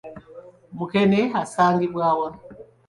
[0.77, 2.29] Mukene asangibwa wa?